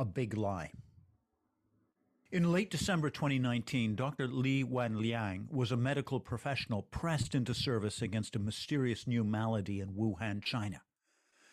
[0.00, 0.72] a big lie.
[2.32, 4.28] In late December 2019, Dr.
[4.28, 9.90] Li Wenliang was a medical professional pressed into service against a mysterious new malady in
[9.90, 10.80] Wuhan, China.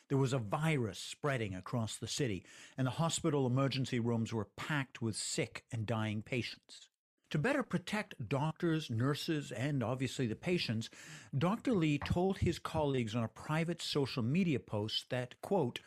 [0.07, 2.45] There was a virus spreading across the city,
[2.77, 6.87] and the hospital emergency rooms were packed with sick and dying patients.
[7.31, 10.89] To better protect doctors, nurses, and obviously the patients,
[11.37, 11.73] Dr.
[11.73, 15.81] Li told his colleagues on a private social media post that, quote,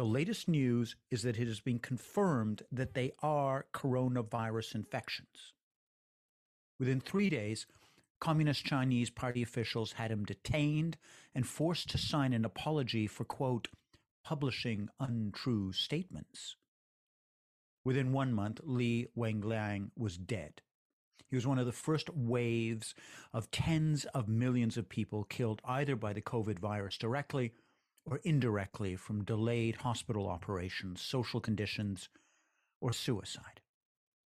[0.00, 5.52] the latest news is that it has been confirmed that they are coronavirus infections.
[6.78, 7.66] Within three days,
[8.18, 10.96] Communist Chinese Party officials had him detained
[11.34, 13.68] and forced to sign an apology for, quote,
[14.24, 16.56] publishing untrue statements.
[17.84, 20.62] Within one month, Li Wenliang was dead.
[21.28, 22.94] He was one of the first waves
[23.34, 27.52] of tens of millions of people killed either by the COVID virus directly
[28.04, 32.08] or indirectly from delayed hospital operations, social conditions,
[32.80, 33.60] or suicide.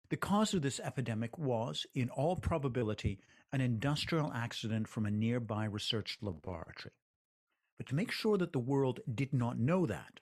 [0.10, 3.20] The cause of this epidemic was, in all probability,
[3.52, 6.94] an industrial accident from a nearby research laboratory.
[7.78, 10.20] But to make sure that the world did not know that,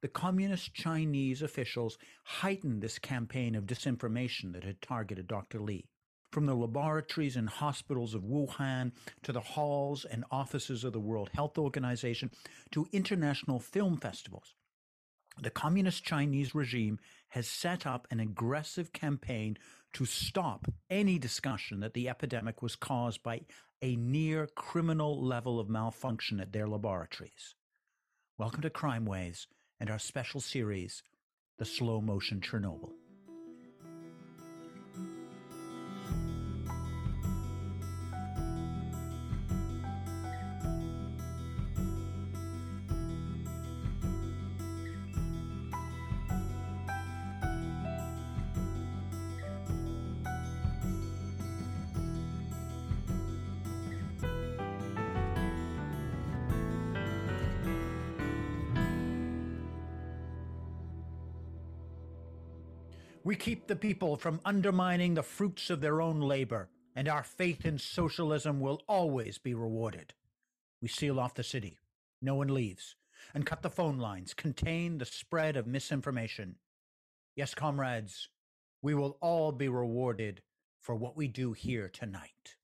[0.00, 5.60] the communist Chinese officials heightened this campaign of disinformation that had targeted Dr.
[5.60, 5.86] Li
[6.32, 11.30] from the laboratories and hospitals of Wuhan to the halls and offices of the World
[11.34, 12.30] Health Organization
[12.72, 14.54] to international film festivals.
[15.40, 19.58] The communist Chinese regime has set up an aggressive campaign
[19.92, 23.42] to stop any discussion that the epidemic was caused by
[23.82, 27.54] a near criminal level of malfunction at their laboratories.
[28.38, 31.02] Welcome to Crime Waves and our special series,
[31.58, 32.92] The Slow Motion Chernobyl.
[63.32, 67.64] We keep the people from undermining the fruits of their own labor, and our faith
[67.64, 70.12] in socialism will always be rewarded.
[70.82, 71.78] We seal off the city.
[72.20, 72.94] No one leaves.
[73.32, 76.56] And cut the phone lines, contain the spread of misinformation.
[77.34, 78.28] Yes, comrades,
[78.82, 80.42] we will all be rewarded
[80.78, 82.56] for what we do here tonight.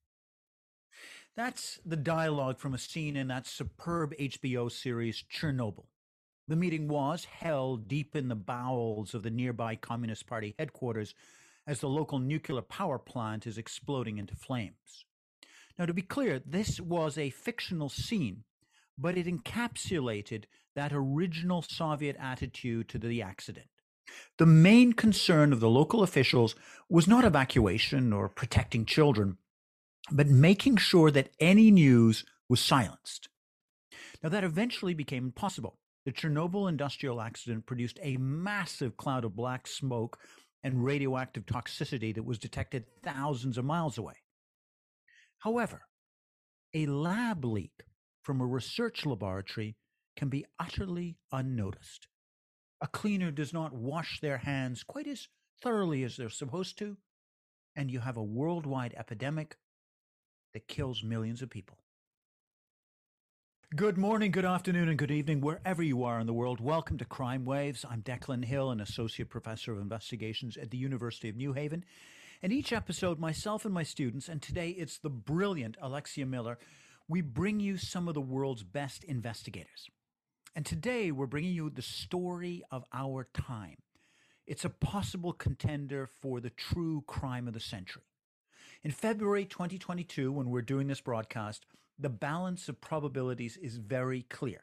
[1.35, 5.85] That's the dialogue from a scene in that superb HBO series Chernobyl.
[6.49, 11.13] The meeting was held deep in the bowels of the nearby Communist Party headquarters
[11.67, 15.05] as the local nuclear power plant is exploding into flames.
[15.77, 18.45] Now, to be clear, this was a fictional scene,
[18.97, 23.67] but it encapsulated that original Soviet attitude to the accident.
[24.39, 26.55] The main concern of the local officials
[26.89, 29.37] was not evacuation or protecting children,
[30.09, 33.29] but making sure that any news was silenced.
[34.23, 35.77] Now, that eventually became impossible.
[36.09, 40.17] The Chernobyl industrial accident produced a massive cloud of black smoke
[40.63, 44.15] and radioactive toxicity that was detected thousands of miles away.
[45.37, 45.83] However,
[46.73, 47.83] a lab leak
[48.23, 49.75] from a research laboratory
[50.15, 52.07] can be utterly unnoticed.
[52.81, 55.27] A cleaner does not wash their hands quite as
[55.61, 56.97] thoroughly as they're supposed to,
[57.75, 59.57] and you have a worldwide epidemic
[60.55, 61.77] that kills millions of people.
[63.75, 66.59] Good morning, good afternoon, and good evening, wherever you are in the world.
[66.59, 67.85] Welcome to Crime Waves.
[67.87, 71.85] I'm Declan Hill, an associate professor of investigations at the University of New Haven.
[72.41, 76.57] In each episode, myself and my students, and today it's the brilliant Alexia Miller,
[77.07, 79.87] we bring you some of the world's best investigators.
[80.55, 83.77] And today we're bringing you the story of our time.
[84.47, 88.01] It's a possible contender for the true crime of the century.
[88.83, 91.67] In February 2022, when we're doing this broadcast,
[91.99, 94.61] the balance of probabilities is very clear.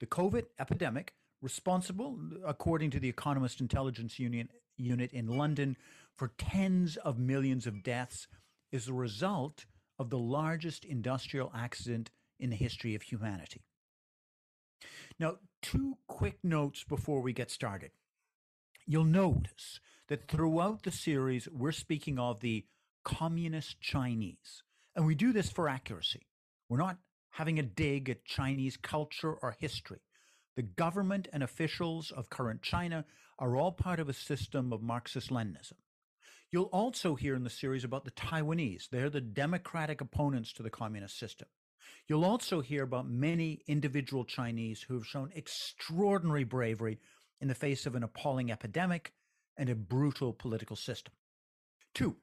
[0.00, 5.76] The COVID epidemic, responsible, according to the Economist Intelligence Union, Unit in London,
[6.16, 8.26] for tens of millions of deaths,
[8.72, 9.66] is the result
[9.98, 13.62] of the largest industrial accident in the history of humanity.
[15.18, 17.90] Now, two quick notes before we get started.
[18.86, 22.64] You'll notice that throughout the series, we're speaking of the
[23.04, 24.62] communist Chinese,
[24.94, 26.27] and we do this for accuracy.
[26.68, 26.98] We're not
[27.30, 30.00] having a dig at Chinese culture or history.
[30.56, 33.04] The government and officials of current China
[33.38, 35.74] are all part of a system of Marxist Leninism.
[36.50, 38.88] You'll also hear in the series about the Taiwanese.
[38.90, 41.48] They're the democratic opponents to the communist system.
[42.08, 46.98] You'll also hear about many individual Chinese who have shown extraordinary bravery
[47.40, 49.12] in the face of an appalling epidemic
[49.56, 51.12] and a brutal political system.
[51.94, 52.16] Two,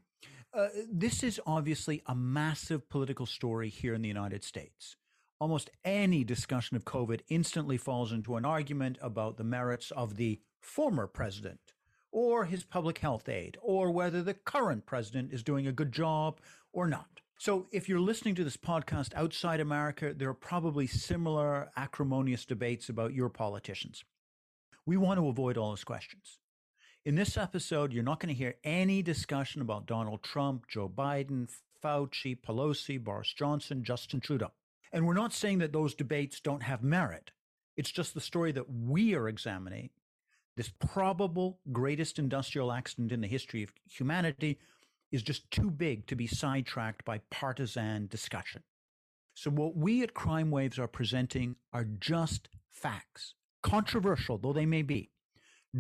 [0.56, 4.96] uh, this is obviously a massive political story here in the United States.
[5.40, 10.40] Almost any discussion of COVID instantly falls into an argument about the merits of the
[10.62, 11.74] former president
[12.10, 16.40] or his public health aide or whether the current president is doing a good job
[16.72, 17.20] or not.
[17.38, 22.88] So, if you're listening to this podcast outside America, there are probably similar acrimonious debates
[22.88, 24.06] about your politicians.
[24.86, 26.40] We want to avoid all those questions.
[27.06, 31.48] In this episode, you're not going to hear any discussion about Donald Trump, Joe Biden,
[31.84, 34.52] Fauci, Pelosi, Boris Johnson, Justin Trudeau.
[34.92, 37.30] And we're not saying that those debates don't have merit.
[37.78, 39.92] It's just the story that we are examining
[40.58, 44.58] this probable greatest industrial accident in the history of humanity
[45.12, 48.64] is just too big to be sidetracked by partisan discussion.
[49.36, 54.82] So, what we at Crime Waves are presenting are just facts, controversial though they may
[54.82, 55.12] be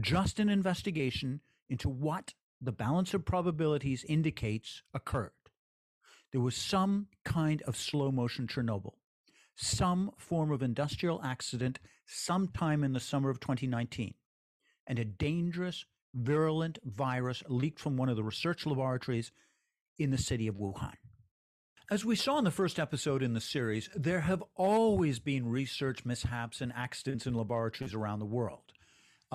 [0.02, 5.32] just an investigation into what the balance of probabilities indicates occurred.
[6.32, 8.96] There was some kind of slow motion Chernobyl,
[9.56, 14.14] some form of industrial accident sometime in the summer of 2019,
[14.88, 19.32] and a dangerous, virulent virus leaked from one of the research laboratories
[19.98, 20.96] in the city of Wuhan.
[21.90, 26.04] As we saw in the first episode in the series, there have always been research
[26.04, 28.74] mishaps and accidents in laboratories around the world.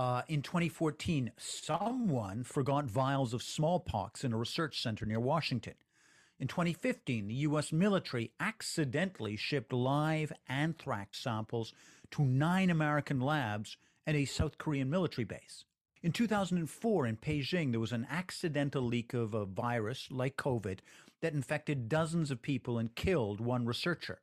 [0.00, 5.74] Uh, in 2014, someone forgot vials of smallpox in a research center near Washington.
[6.38, 7.70] In 2015, the U.S.
[7.70, 11.74] military accidentally shipped live anthrax samples
[12.12, 13.76] to nine American labs
[14.06, 15.66] and a South Korean military base.
[16.02, 20.78] In 2004, in Beijing, there was an accidental leak of a virus like COVID
[21.20, 24.22] that infected dozens of people and killed one researcher.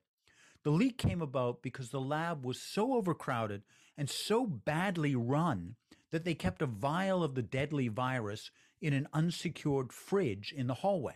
[0.64, 3.62] The leak came about because the lab was so overcrowded
[3.98, 5.76] and so badly run
[6.12, 8.52] that they kept a vial of the deadly virus
[8.82, 11.16] in an unsecured fridge in the hallway.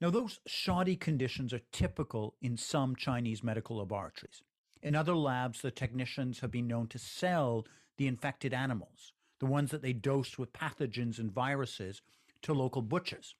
[0.00, 4.42] Now, those shoddy conditions are typical in some Chinese medical laboratories.
[4.80, 7.66] In other labs, the technicians have been known to sell
[7.96, 12.00] the infected animals, the ones that they dosed with pathogens and viruses,
[12.42, 13.34] to local butchers.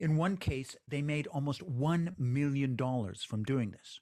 [0.00, 4.00] In one case, they made almost $1 million from doing this.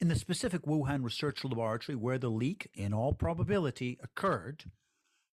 [0.00, 4.64] In the specific Wuhan research laboratory where the leak, in all probability, occurred,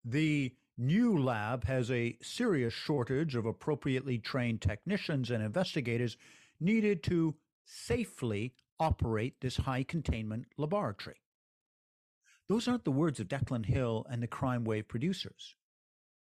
[0.06, 6.18] the new lab has a serious shortage of appropriately trained technicians and investigators
[6.60, 7.36] needed to
[7.66, 11.22] safely operate this high containment laboratory.
[12.48, 15.56] Those aren't the words of Declan Hill and the Crime Wave producers.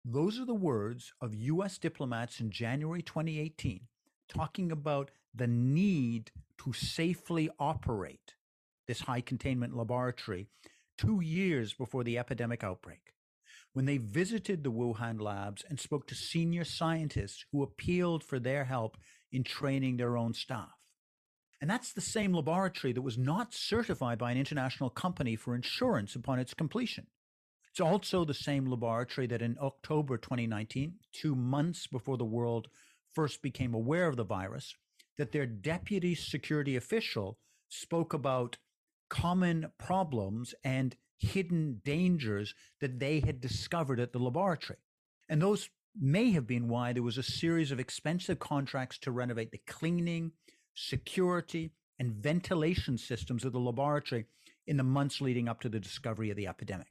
[0.03, 1.77] Those are the words of U.S.
[1.77, 3.81] diplomats in January 2018
[4.27, 6.31] talking about the need
[6.63, 8.35] to safely operate
[8.87, 10.47] this high containment laboratory
[10.97, 13.13] two years before the epidemic outbreak,
[13.73, 18.65] when they visited the Wuhan labs and spoke to senior scientists who appealed for their
[18.65, 18.97] help
[19.31, 20.73] in training their own staff.
[21.61, 26.15] And that's the same laboratory that was not certified by an international company for insurance
[26.15, 27.07] upon its completion.
[27.71, 32.67] It's also the same laboratory that in October 2019, two months before the world
[33.13, 34.75] first became aware of the virus,
[35.21, 37.37] that their deputy security official
[37.69, 38.57] spoke about
[39.07, 44.79] common problems and hidden dangers that they had discovered at the laboratory.
[45.29, 49.51] And those may have been why there was a series of expensive contracts to renovate
[49.51, 50.31] the cleaning,
[50.73, 54.25] security, and ventilation systems of the laboratory
[54.65, 56.87] in the months leading up to the discovery of the epidemic.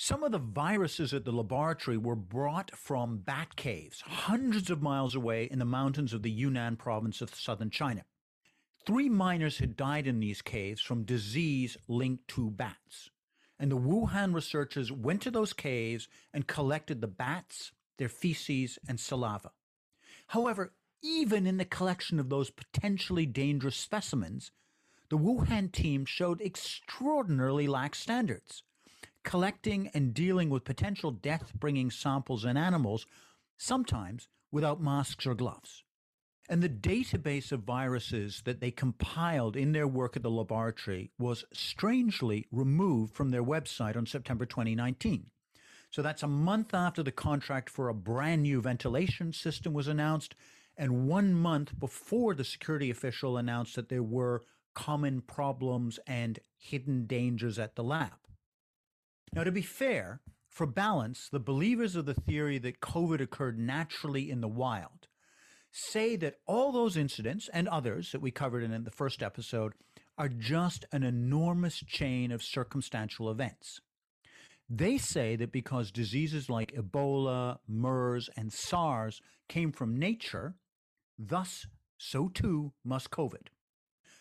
[0.00, 5.16] Some of the viruses at the laboratory were brought from bat caves hundreds of miles
[5.16, 8.04] away in the mountains of the Yunnan province of southern China.
[8.86, 13.10] Three miners had died in these caves from disease linked to bats.
[13.58, 19.00] And the Wuhan researchers went to those caves and collected the bats, their feces, and
[19.00, 19.50] saliva.
[20.28, 24.52] However, even in the collection of those potentially dangerous specimens,
[25.10, 28.62] the Wuhan team showed extraordinarily lax standards
[29.28, 33.04] collecting and dealing with potential death bringing samples in animals,
[33.58, 35.84] sometimes without masks or gloves.
[36.48, 41.44] And the database of viruses that they compiled in their work at the laboratory was
[41.52, 45.26] strangely removed from their website on September 2019.
[45.90, 50.34] So that's a month after the contract for a brand new ventilation system was announced,
[50.74, 54.44] and one month before the security official announced that there were
[54.74, 58.12] common problems and hidden dangers at the lab.
[59.32, 64.30] Now, to be fair, for balance, the believers of the theory that COVID occurred naturally
[64.30, 65.08] in the wild
[65.70, 69.74] say that all those incidents and others that we covered in the first episode
[70.16, 73.80] are just an enormous chain of circumstantial events.
[74.68, 80.56] They say that because diseases like Ebola, MERS, and SARS came from nature,
[81.18, 81.66] thus
[81.96, 83.48] so too must COVID.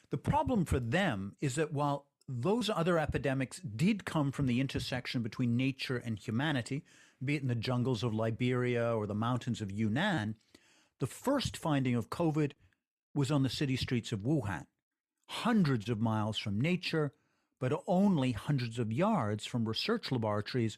[0.10, 5.22] The problem for them is that while those other epidemics did come from the intersection
[5.22, 6.84] between nature and humanity,
[7.24, 10.36] be it in the jungles of Liberia or the mountains of Yunnan,
[11.00, 12.52] the first finding of COVID
[13.16, 14.66] was on the city streets of Wuhan,
[15.28, 17.14] hundreds of miles from nature,
[17.60, 20.78] but only hundreds of yards from research laboratories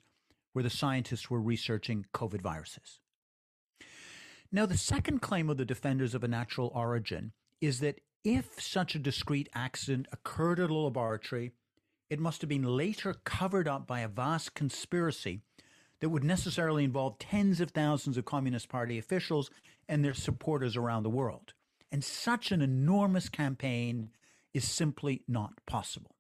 [0.54, 3.00] where the scientists were researching COVID viruses.
[4.52, 8.96] Now, the second claim of the defenders of a natural origin is that if such
[8.96, 11.52] a discrete accident occurred at a laboratory,
[12.10, 15.42] it must have been later covered up by a vast conspiracy
[16.00, 19.50] that would necessarily involve tens of thousands of Communist Party officials
[19.88, 21.54] and their supporters around the world.
[21.92, 24.12] And such an enormous campaign
[24.54, 26.16] is simply not possible.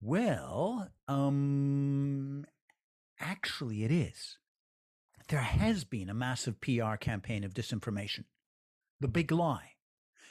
[0.00, 2.44] Well, um,
[3.20, 4.38] actually, it is
[5.28, 8.24] there has been a massive PR campaign of disinformation.
[9.00, 9.71] The big lie.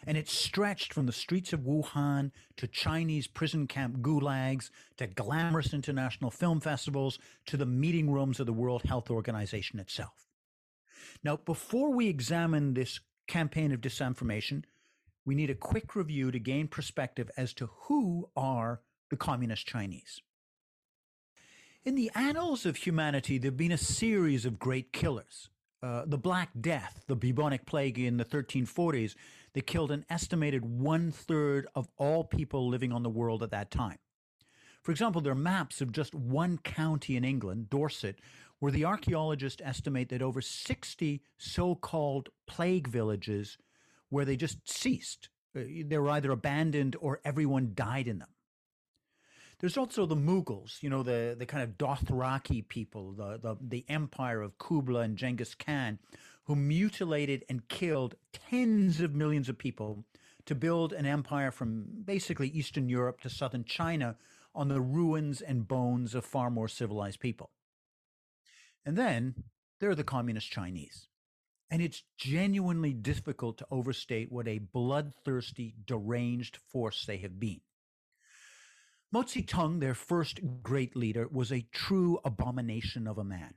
[0.05, 5.73] And it stretched from the streets of Wuhan to Chinese prison camp gulags to glamorous
[5.73, 10.27] international film festivals to the meeting rooms of the World Health Organization itself.
[11.23, 14.63] Now, before we examine this campaign of disinformation,
[15.25, 20.21] we need a quick review to gain perspective as to who are the Communist Chinese.
[21.83, 25.49] In the annals of humanity, there have been a series of great killers.
[25.81, 29.15] Uh, the Black Death, the bubonic plague in the 1340s,
[29.53, 33.71] that killed an estimated one third of all people living on the world at that
[33.71, 33.97] time.
[34.81, 38.19] For example, there are maps of just one county in England, Dorset,
[38.59, 43.57] where the archaeologists estimate that over 60 so called plague villages
[44.09, 45.29] where they just ceased.
[45.55, 48.29] Uh, they were either abandoned or everyone died in them.
[49.59, 53.85] There's also the Mughals, you know, the, the kind of Dothraki people, the, the, the
[53.87, 55.99] empire of Kublai and Genghis Khan,
[56.45, 60.05] who mutilated and killed tens of millions of people
[60.45, 64.17] to build an empire from basically Eastern Europe to southern China
[64.53, 67.51] on the ruins and bones of far more civilized people.
[68.85, 69.35] And then
[69.79, 71.07] there are the communist Chinese.
[71.69, 77.61] And it's genuinely difficult to overstate what a bloodthirsty, deranged force they have been.
[79.09, 83.53] Mao Zedong, their first great leader, was a true abomination of a man.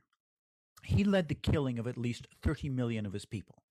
[0.84, 3.62] He led the killing of at least 30 million of his people.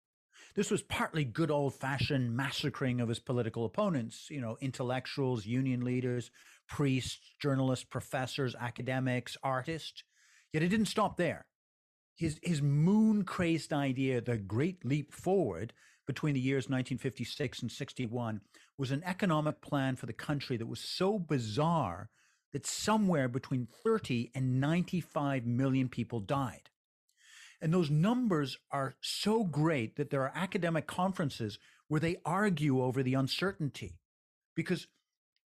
[0.54, 5.83] This was partly good old fashioned massacring of his political opponents, you know, intellectuals, union
[5.83, 6.31] leaders,
[6.69, 10.04] priests, journalists, professors, academics, artists.
[10.52, 11.47] Yet it didn't stop there.
[12.16, 15.73] His, his moon crazed idea, the great leap forward
[16.07, 18.40] between the years 1956 and 61,
[18.76, 22.11] was an economic plan for the country that was so bizarre
[22.52, 26.69] that somewhere between 30 and 95 million people died.
[27.62, 33.04] And those numbers are so great that there are academic conferences where they argue over
[33.04, 34.00] the uncertainty
[34.57, 34.88] because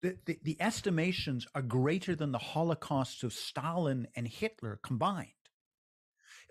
[0.03, 5.29] the, the, the estimations are greater than the holocausts of Stalin and Hitler combined.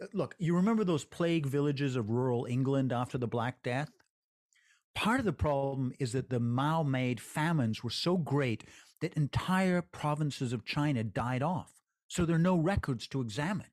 [0.03, 3.91] Uh, look, you remember those plague villages of rural England after the Black Death?
[4.97, 8.65] Part of the problem is that the Mao made famines were so great
[9.01, 11.71] that entire provinces of China died off.
[12.09, 13.67] So there are no records to examine.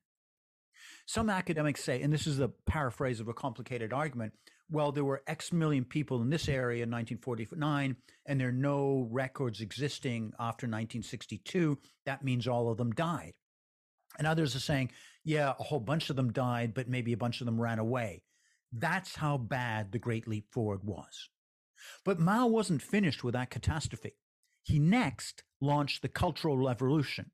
[1.12, 4.32] Some academics say, and this is a paraphrase of a complicated argument,
[4.70, 9.06] well, there were X million people in this area in 1949, and there are no
[9.10, 11.78] records existing after 1962.
[12.06, 13.34] That means all of them died.
[14.16, 14.90] And others are saying,
[15.22, 18.22] yeah, a whole bunch of them died, but maybe a bunch of them ran away.
[18.72, 21.28] That's how bad the Great Leap Forward was.
[22.06, 24.16] But Mao wasn't finished with that catastrophe.
[24.62, 27.32] He next launched the Cultural Revolution,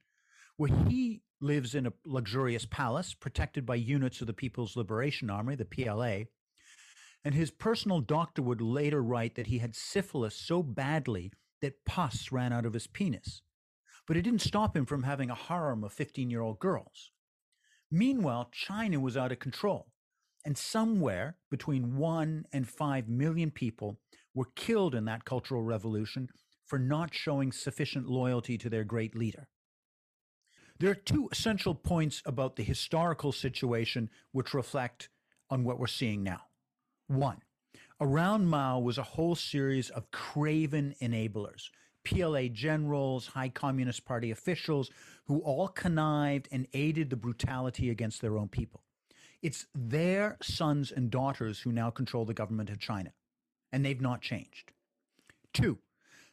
[0.56, 5.54] where he lives in a luxurious palace protected by units of the People's Liberation Army,
[5.54, 6.24] the PLA.
[7.24, 12.30] And his personal doctor would later write that he had syphilis so badly that pus
[12.32, 13.42] ran out of his penis.
[14.06, 17.10] But it didn't stop him from having a harem of 15 year old girls.
[17.90, 19.88] Meanwhile, China was out of control
[20.44, 23.98] and somewhere between one and five million people
[24.34, 26.28] were killed in that cultural revolution
[26.66, 29.48] for not showing sufficient loyalty to their great leader.
[30.80, 35.08] There are two essential points about the historical situation which reflect
[35.50, 36.42] on what we're seeing now.
[37.08, 37.42] One,
[38.00, 41.70] around Mao was a whole series of craven enablers,
[42.04, 44.90] PLA generals, high Communist Party officials,
[45.24, 48.84] who all connived and aided the brutality against their own people.
[49.42, 53.12] It's their sons and daughters who now control the government of China,
[53.72, 54.72] and they've not changed.
[55.52, 55.78] Two,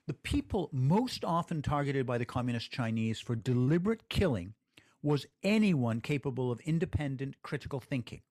[0.08, 4.54] the people most often targeted by the communist Chinese for deliberate killing
[5.02, 8.22] was anyone capable of independent critical thinking.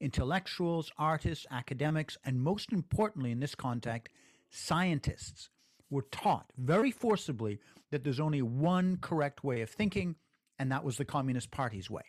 [0.00, 4.12] Intellectuals, artists, academics, and most importantly in this context,
[4.50, 5.50] scientists
[5.90, 7.58] were taught very forcibly
[7.90, 10.14] that there's only one correct way of thinking,
[10.58, 12.02] and that was the Communist Party's way.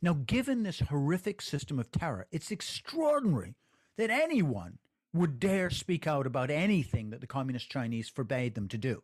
[0.00, 3.56] Now, given this horrific system of terror, it's extraordinary
[3.96, 4.78] that anyone
[5.12, 9.02] would dare speak out about anything that the Communist Chinese forbade them to do.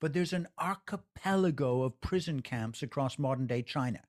[0.00, 4.00] But there's an archipelago of prison camps across modern day China,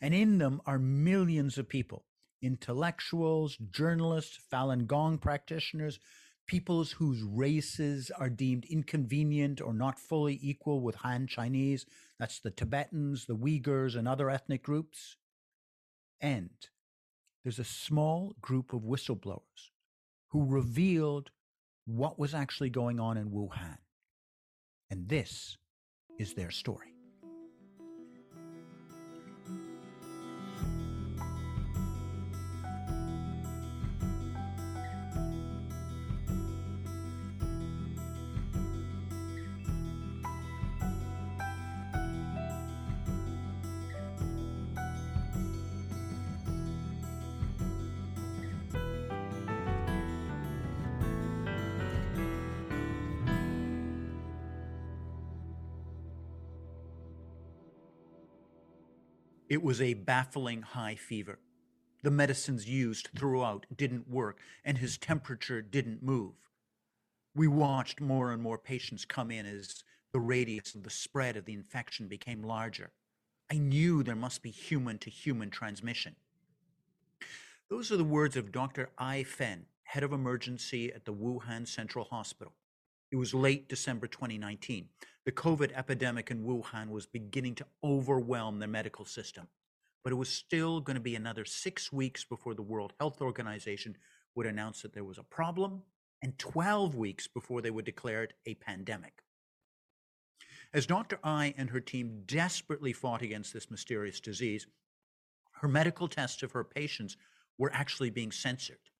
[0.00, 2.04] and in them are millions of people
[2.42, 5.98] intellectuals, journalists, Falun Gong practitioners,
[6.46, 11.86] peoples whose races are deemed inconvenient or not fully equal with Han Chinese.
[12.18, 15.16] That's the Tibetans, the Uyghurs, and other ethnic groups.
[16.20, 16.50] And
[17.42, 19.70] there's a small group of whistleblowers
[20.34, 21.30] who revealed
[21.86, 23.78] what was actually going on in Wuhan.
[24.90, 25.56] And this
[26.18, 26.93] is their story.
[59.54, 61.38] It was a baffling high fever.
[62.02, 66.32] The medicines used throughout didn't work, and his temperature didn't move.
[67.36, 71.44] We watched more and more patients come in as the radius of the spread of
[71.44, 72.90] the infection became larger.
[73.48, 76.16] I knew there must be human to human transmission.
[77.70, 78.90] Those are the words of Dr.
[78.98, 82.54] Ai Fen, head of emergency at the Wuhan Central Hospital.
[83.12, 84.88] It was late December 2019
[85.24, 89.48] the COVID epidemic in Wuhan was beginning to overwhelm the medical system.
[90.02, 93.96] But it was still going to be another six weeks before the World Health Organization
[94.34, 95.82] would announce that there was a problem,
[96.20, 99.22] and 12 weeks before they would declare it a pandemic.
[100.74, 101.18] As Dr.
[101.24, 104.66] Ai and her team desperately fought against this mysterious disease,
[105.60, 107.16] her medical tests of her patients
[107.56, 108.90] were actually being censored.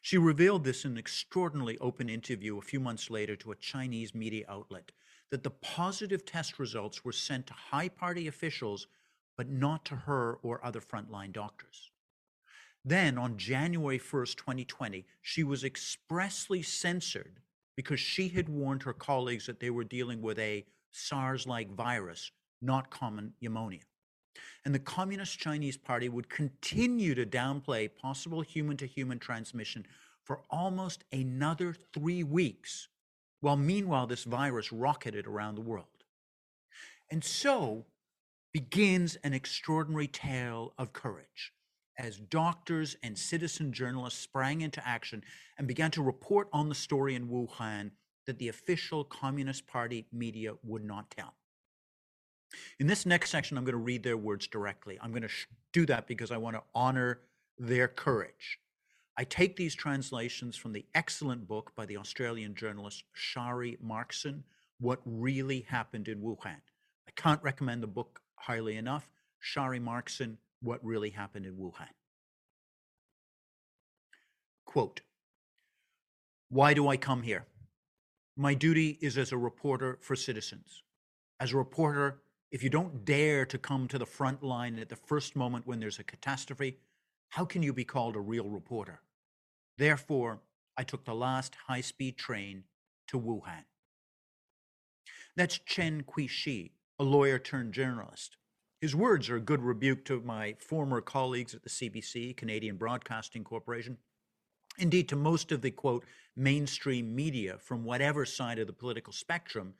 [0.00, 4.14] She revealed this in an extraordinarily open interview a few months later to a Chinese
[4.14, 4.90] media outlet
[5.32, 8.86] that the positive test results were sent to high party officials,
[9.38, 11.90] but not to her or other frontline doctors.
[12.84, 17.40] Then, on January 1st, 2020, she was expressly censored
[17.76, 22.30] because she had warned her colleagues that they were dealing with a SARS like virus,
[22.60, 23.80] not common pneumonia.
[24.66, 29.86] And the Communist Chinese Party would continue to downplay possible human to human transmission
[30.24, 32.88] for almost another three weeks
[33.42, 35.86] while meanwhile this virus rocketed around the world.
[37.10, 37.84] And so
[38.52, 41.52] begins an extraordinary tale of courage
[41.98, 45.22] as doctors and citizen journalists sprang into action
[45.58, 47.90] and began to report on the story in Wuhan
[48.26, 51.34] that the official Communist Party media would not tell.
[52.78, 54.98] In this next section, I'm going to read their words directly.
[55.02, 55.28] I'm going to
[55.72, 57.20] do that because I want to honor
[57.58, 58.58] their courage.
[59.16, 64.42] I take these translations from the excellent book by the Australian journalist Shari Markson,
[64.80, 66.60] What Really Happened in Wuhan.
[67.06, 69.10] I can't recommend the book highly enough.
[69.38, 71.90] Shari Markson, What Really Happened in Wuhan.
[74.64, 75.02] Quote
[76.48, 77.44] Why do I come here?
[78.34, 80.82] My duty is as a reporter for citizens.
[81.38, 84.96] As a reporter, if you don't dare to come to the front line at the
[84.96, 86.78] first moment when there's a catastrophe,
[87.32, 89.00] how can you be called a real reporter?
[89.78, 90.40] Therefore,
[90.76, 92.64] I took the last high speed train
[93.08, 93.64] to Wuhan.
[95.34, 98.36] That's Chen Qiushi, a lawyer turned journalist.
[98.82, 103.44] His words are a good rebuke to my former colleagues at the CBC, Canadian Broadcasting
[103.44, 103.96] Corporation,
[104.76, 106.04] indeed to most of the quote
[106.36, 109.72] mainstream media from whatever side of the political spectrum.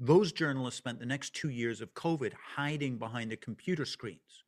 [0.00, 4.42] Those journalists spent the next two years of COVID hiding behind the computer screens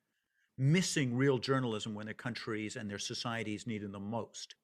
[0.61, 4.55] missing real journalism when their countries and their societies needed them most.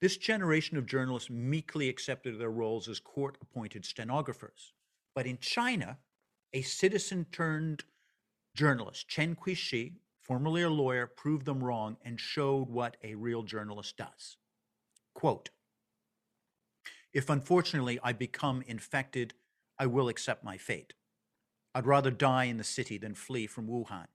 [0.00, 4.72] This generation of journalists meekly accepted their roles as court appointed stenographers.
[5.14, 5.98] But in China,
[6.54, 7.82] a citizen turned
[8.54, 13.96] journalist, Chen Qiushi, formerly a lawyer, proved them wrong and showed what a real journalist
[13.96, 14.36] does.
[15.12, 15.50] Quote
[17.12, 19.34] If unfortunately I become infected,
[19.76, 20.94] I will accept my fate.
[21.74, 24.06] I'd rather die in the city than flee from Wuhan.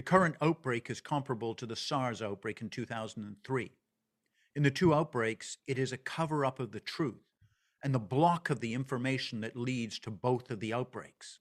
[0.00, 3.70] The current outbreak is comparable to the SARS outbreak in 2003.
[4.56, 7.26] In the two outbreaks, it is a cover up of the truth
[7.84, 11.38] and the block of the information that leads to both of the outbreaks.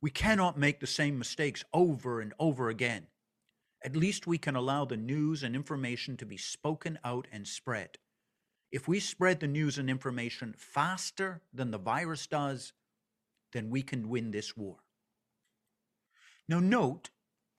[0.00, 3.08] We cannot make the same mistakes over and over again.
[3.84, 7.98] At least we can allow the news and information to be spoken out and spread.
[8.70, 12.72] If we spread the news and information faster than the virus does,
[13.52, 14.78] then we can win this war.
[16.48, 17.10] Now, note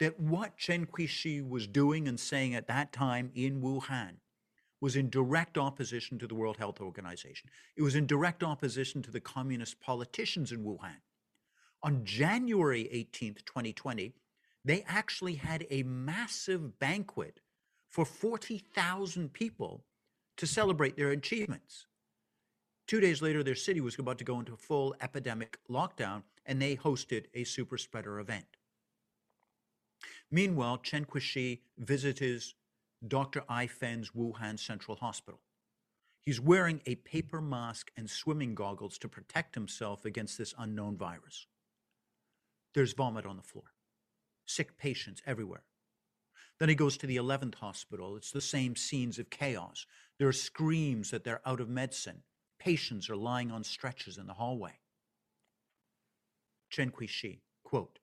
[0.03, 4.15] that what Chen Qiushi was doing and saying at that time in Wuhan
[4.81, 7.49] was in direct opposition to the World Health Organization.
[7.77, 10.97] It was in direct opposition to the communist politicians in Wuhan.
[11.83, 14.13] On January 18th, 2020,
[14.65, 17.39] they actually had a massive banquet
[17.87, 19.85] for 40,000 people
[20.35, 21.87] to celebrate their achievements.
[22.87, 26.75] Two days later, their city was about to go into full epidemic lockdown, and they
[26.75, 28.57] hosted a super spreader event.
[30.33, 32.55] Meanwhile, Chen Qiushi visits
[33.07, 33.43] Dr.
[33.47, 35.39] Ai Fen's Wuhan Central Hospital.
[36.25, 41.45] He's wearing a paper mask and swimming goggles to protect himself against this unknown virus.
[42.73, 43.75] There's vomit on the floor,
[44.47, 45.65] sick patients everywhere.
[46.59, 48.15] Then he goes to the 11th hospital.
[48.15, 49.85] It's the same scenes of chaos.
[50.17, 52.23] There are screams that they're out of medicine.
[52.57, 54.79] Patients are lying on stretchers in the hallway.
[56.71, 57.99] Chen Qiushi, quote,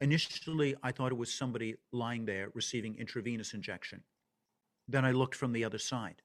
[0.00, 4.02] Initially, I thought it was somebody lying there receiving intravenous injection.
[4.86, 6.22] Then I looked from the other side.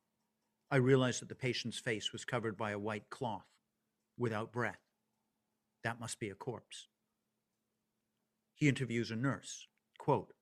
[0.70, 3.48] I realized that the patient's face was covered by a white cloth
[4.18, 4.80] without breath.
[5.84, 6.88] That must be a corpse.
[8.54, 9.68] He interviews a nurse.
[9.98, 10.34] Quote,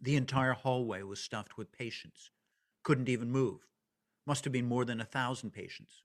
[0.00, 2.30] the entire hallway was stuffed with patients.
[2.84, 3.66] Couldn't even move.
[4.26, 6.04] Must have been more than a thousand patients.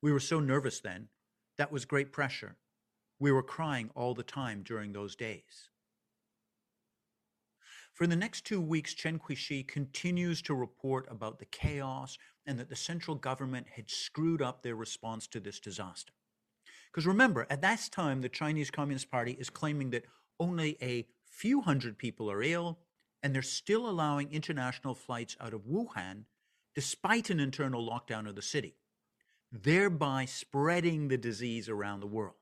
[0.00, 1.08] We were so nervous then.
[1.58, 2.56] That was great pressure.
[3.18, 5.68] We were crying all the time during those days.
[7.94, 12.68] For the next two weeks, Chen Qiushi continues to report about the chaos and that
[12.68, 16.12] the central government had screwed up their response to this disaster.
[16.90, 20.06] Because remember, at that time, the Chinese Communist Party is claiming that
[20.40, 22.80] only a few hundred people are ill,
[23.22, 26.24] and they're still allowing international flights out of Wuhan
[26.74, 28.74] despite an internal lockdown of the city,
[29.52, 32.34] thereby spreading the disease around the world.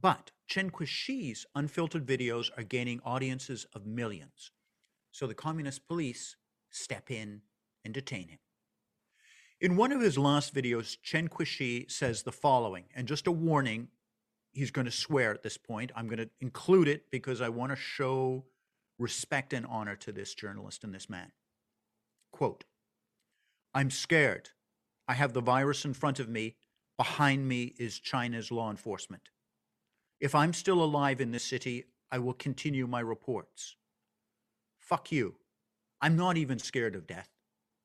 [0.00, 4.50] But Chen Qiushi's unfiltered videos are gaining audiences of millions.
[5.10, 6.36] So the communist police
[6.68, 7.40] step in
[7.82, 8.38] and detain him.
[9.58, 13.88] In one of his last videos, Chen Qiushi says the following, and just a warning,
[14.52, 15.92] he's going to swear at this point.
[15.96, 18.44] I'm going to include it because I want to show
[18.98, 21.32] respect and honor to this journalist and this man.
[22.32, 22.64] Quote,
[23.72, 24.50] I'm scared.
[25.08, 26.56] I have the virus in front of me.
[26.98, 29.30] Behind me is China's law enforcement.
[30.20, 33.76] If I'm still alive in this city, I will continue my reports.
[34.78, 35.36] Fuck you.
[36.00, 37.28] I'm not even scared of death.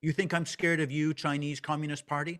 [0.02, 2.40] You think I'm scared of you, Chinese Communist Party?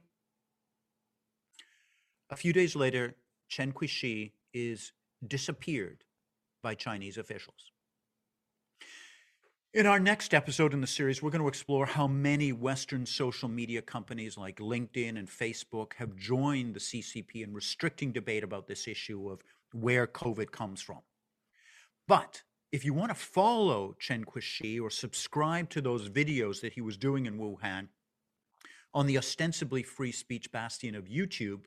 [2.30, 3.16] A few days later,
[3.50, 4.94] Chen Qiushi is
[5.28, 6.04] disappeared
[6.64, 7.72] by Chinese officials.
[9.74, 13.48] In our next episode in the series, we're going to explore how many Western social
[13.48, 18.88] media companies like LinkedIn and Facebook have joined the CCP in restricting debate about this
[18.88, 19.42] issue of
[19.74, 21.00] where COVID comes from.
[22.08, 26.82] But if you want to follow Chen Qiushi or subscribe to those videos that he
[26.82, 27.88] was doing in Wuhan
[28.94, 31.66] on the ostensibly free speech bastion of YouTube,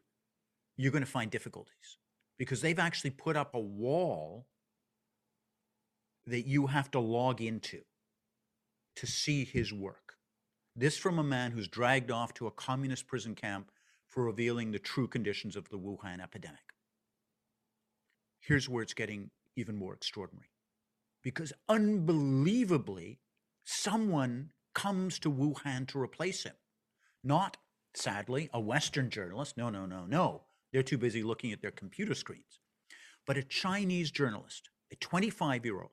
[0.77, 1.99] you're going to find difficulties
[2.39, 4.47] because they've actually put up a wall
[6.27, 7.83] that you have to log into
[8.97, 10.15] to see his work.
[10.77, 13.71] This from a man who's dragged off to a communist prison camp
[14.09, 16.74] for revealing the true conditions of the Wuhan epidemic.
[18.47, 20.51] Here's where it's getting even more extraordinary.
[21.23, 23.21] Because unbelievably,
[23.65, 26.55] someone comes to Wuhan to replace him.
[27.23, 27.57] Not,
[27.95, 29.57] sadly, a Western journalist.
[29.57, 30.43] No, no, no, no.
[30.73, 32.61] They're too busy looking at their computer screens.
[33.27, 35.91] But a Chinese journalist, a 25 year old,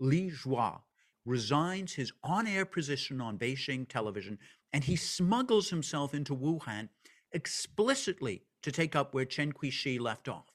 [0.00, 0.80] Li Zehua,
[1.26, 4.38] resigns his on air position on Beijing television
[4.72, 6.88] and he smuggles himself into Wuhan
[7.32, 10.51] explicitly to take up where Chen Qiushi left off.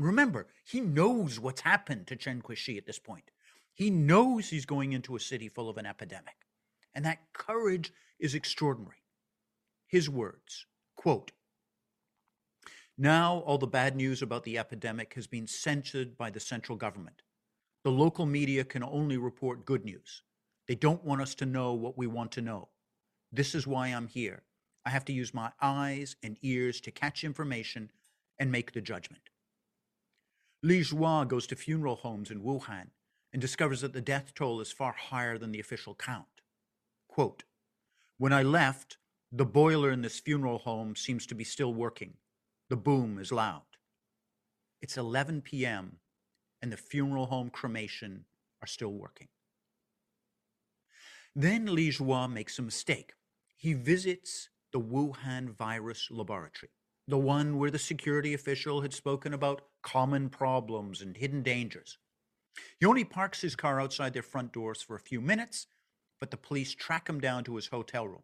[0.00, 3.30] Remember, he knows what's happened to Chen Qiushi at this point.
[3.74, 6.36] He knows he's going into a city full of an epidemic.
[6.94, 9.02] And that courage is extraordinary.
[9.86, 11.32] His words, quote,
[12.96, 17.22] now all the bad news about the epidemic has been censored by the central government.
[17.84, 20.22] The local media can only report good news.
[20.66, 22.68] They don't want us to know what we want to know.
[23.32, 24.42] This is why I'm here.
[24.84, 27.90] I have to use my eyes and ears to catch information
[28.38, 29.29] and make the judgment.
[30.62, 32.88] Li Zehua goes to funeral homes in Wuhan
[33.32, 36.42] and discovers that the death toll is far higher than the official count.
[37.08, 37.44] Quote,
[38.18, 38.98] when I left,
[39.32, 42.14] the boiler in this funeral home seems to be still working.
[42.68, 43.62] The boom is loud.
[44.82, 45.96] It's 11 p.m.,
[46.60, 48.26] and the funeral home cremation
[48.60, 49.28] are still working.
[51.34, 53.14] Then Li Zhuo makes a mistake.
[53.56, 56.70] He visits the Wuhan virus laboratory,
[57.10, 61.98] the one where the security official had spoken about common problems and hidden dangers.
[62.78, 65.66] He only parks his car outside their front doors for a few minutes,
[66.20, 68.22] but the police track him down to his hotel room.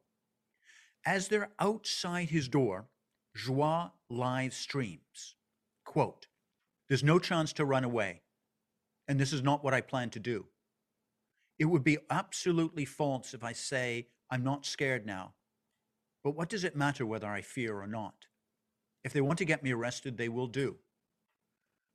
[1.05, 2.87] As they're outside his door,
[3.37, 5.37] Zhuo live streams,
[5.85, 6.27] quote,
[6.89, 8.23] There's no chance to run away,
[9.07, 10.47] and this is not what I plan to do.
[11.59, 15.35] It would be absolutely false if I say I'm not scared now.
[16.23, 18.27] But what does it matter whether I fear or not?
[19.07, 20.79] If they want to get me arrested, they will do.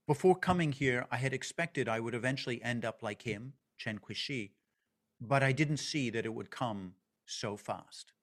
[0.08, 4.52] Before coming here, I had expected I would eventually end up like him, Chen Qiushi,
[5.20, 6.94] but I didn't see that it would come
[7.26, 8.14] so fast.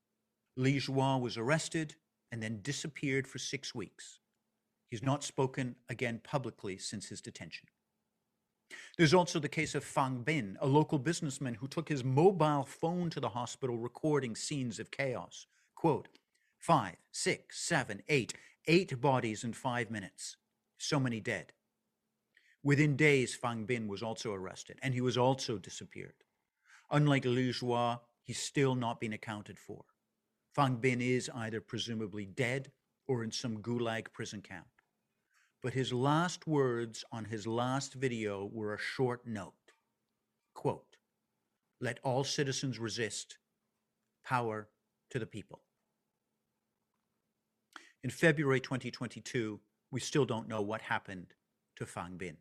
[0.57, 1.96] Li Zhuo was arrested
[2.33, 4.20] and then disappeared for six weeks.
[4.90, 7.68] He's not spoken again publicly since his detention.
[8.96, 13.11] There's also the case of Fang Bin, a local businessman who took his mobile phone
[13.11, 15.46] to the hospital recording scenes of chaos.
[15.74, 16.09] Quote,
[16.59, 18.33] five, six, seven, eight,
[18.68, 20.37] eight bodies in five minutes.
[20.76, 21.52] So many dead.
[22.62, 26.22] Within days, Fang Bin was also arrested, and he was also disappeared.
[26.90, 29.85] Unlike Liu Zhuo, he's still not been accounted for.
[30.54, 32.70] Fang Bin is either presumably dead
[33.07, 34.66] or in some gulag prison camp.
[35.62, 39.54] But his last words on his last video were a short note.
[40.54, 40.96] Quote,
[41.81, 43.38] let all citizens resist,
[44.24, 44.68] power
[45.11, 45.62] to the people.
[48.03, 51.35] In February 2022, we still don't know what happened
[51.77, 52.37] to Fang Bin.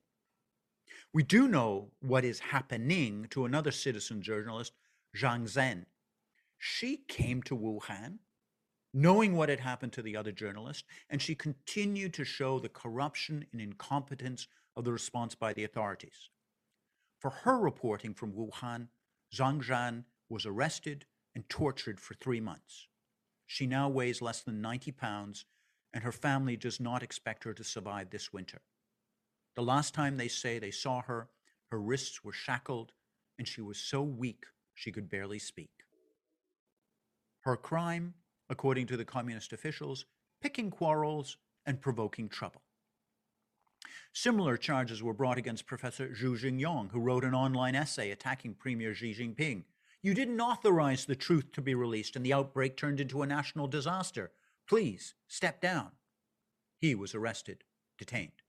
[1.13, 4.73] We do know what is happening to another citizen journalist,
[5.15, 5.85] Zhang Zhan.
[6.57, 8.19] She came to Wuhan
[8.93, 13.45] knowing what had happened to the other journalist, and she continued to show the corruption
[13.51, 16.29] and incompetence of the response by the authorities.
[17.19, 18.87] For her reporting from Wuhan,
[19.33, 22.87] Zhang Zhan was arrested and tortured for three months.
[23.47, 25.45] She now weighs less than 90 pounds,
[25.93, 28.61] and her family does not expect her to survive this winter.
[29.55, 31.29] The last time they say they saw her,
[31.71, 32.91] her wrists were shackled,
[33.39, 35.71] and she was so weak she could barely speak.
[37.41, 38.13] Her crime,
[38.49, 40.05] according to the communist officials,
[40.41, 42.61] picking quarrels and provoking trouble.
[44.13, 48.93] Similar charges were brought against Professor Xu Zhiyong, who wrote an online essay attacking Premier
[48.93, 49.63] Xi Jinping.
[50.01, 53.67] You didn't authorize the truth to be released, and the outbreak turned into a national
[53.67, 54.31] disaster.
[54.67, 55.91] Please step down.
[56.79, 57.63] He was arrested,
[57.97, 58.43] detained.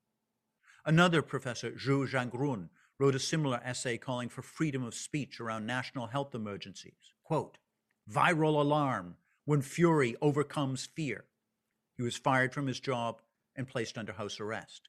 [0.85, 6.09] Another professor, Xu Zhangrun, wrote a similar essay calling for freedom of speech around national
[6.09, 7.13] health emergencies.
[7.23, 7.59] Quote,
[8.11, 11.25] viral alarm when fury overcomes fear.
[11.97, 13.23] He was fired from his job
[13.57, 14.89] and placed under house arrest.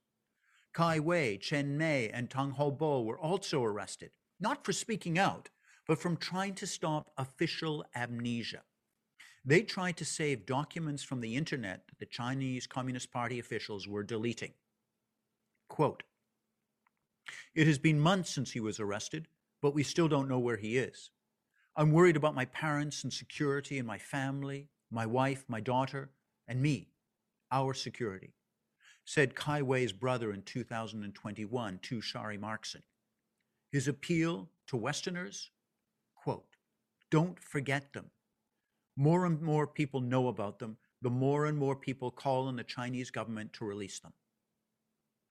[0.74, 5.50] Cai Wei, Chen Mei, and Tang Hongbo were also arrested, not for speaking out,
[5.90, 8.62] but from trying to stop official amnesia.
[9.44, 14.04] They tried to save documents from the internet that the Chinese Communist Party officials were
[14.04, 14.54] deleting.
[15.68, 16.04] Quote,
[17.56, 19.30] It has been months since he was arrested,
[19.64, 21.10] but we still don't know where he is.
[21.76, 26.12] I'm worried about my parents and security and my family, my wife, my daughter,
[26.48, 26.90] and me,
[27.52, 28.36] our security,
[29.06, 32.84] said Cai Wei's brother in 2021 to Shari Markson.
[33.72, 35.50] His appeal to Westerners,
[37.12, 38.12] don't forget them.
[38.96, 42.64] More and more people know about them, the more and more people call on the
[42.64, 44.14] Chinese government to release them.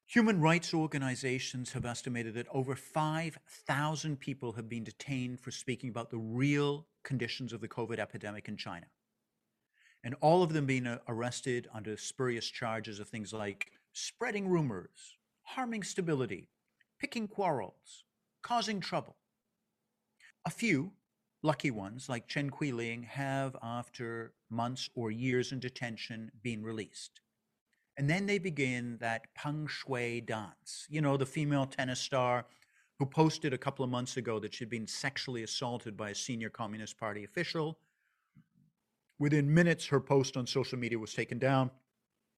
[0.06, 6.08] Human rights organizations have estimated that over 5,000 people have been detained for speaking about
[6.08, 8.86] the real conditions of the COVID epidemic in China.
[10.02, 15.18] And all of them being uh, arrested under spurious charges of things like spreading rumors,
[15.42, 16.48] harming stability,
[16.98, 18.04] picking quarrels,
[18.42, 19.16] causing trouble.
[20.46, 20.92] A few,
[21.42, 27.20] lucky ones like Chen Qiling, have, after months or years in detention, been released.
[27.96, 30.86] And then they begin that Peng Shuai dance.
[30.88, 32.46] You know, the female tennis star
[32.98, 36.48] who posted a couple of months ago that she'd been sexually assaulted by a senior
[36.48, 37.78] Communist Party official.
[39.18, 41.70] Within minutes, her post on social media was taken down,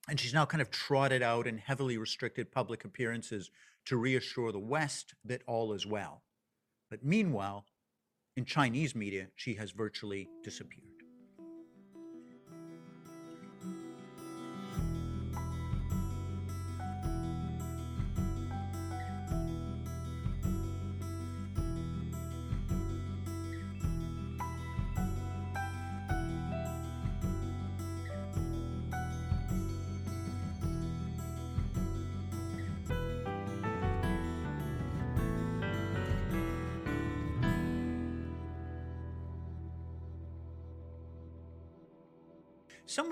[0.08, 3.50] and she's now kind of trotted out in heavily restricted public appearances
[3.86, 6.22] to reassure the West that all is well.
[6.90, 7.66] But meanwhile,
[8.40, 10.89] in Chinese media, she has virtually disappeared.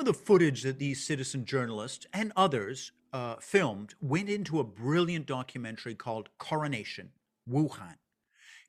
[0.09, 5.95] The footage that these citizen journalists and others uh, filmed went into a brilliant documentary
[5.95, 7.11] called Coronation
[7.47, 7.97] Wuhan.